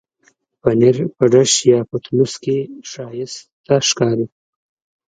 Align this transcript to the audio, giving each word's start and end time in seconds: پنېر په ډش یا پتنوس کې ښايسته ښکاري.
پنېر 0.61 0.95
په 1.17 1.25
ډش 1.31 1.51
یا 1.71 1.79
پتنوس 1.89 2.33
کې 2.43 2.57
ښايسته 2.89 3.75
ښکاري. 3.89 4.25